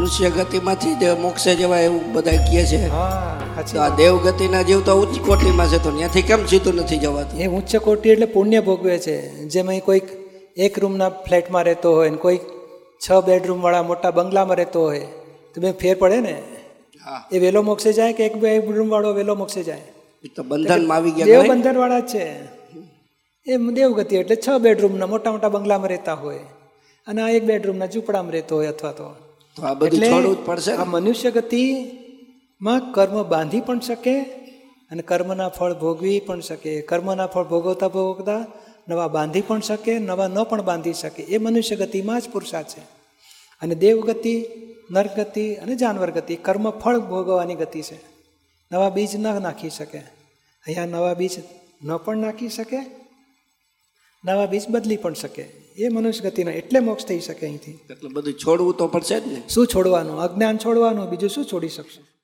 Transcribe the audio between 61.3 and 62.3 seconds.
શું છોડી શકશું?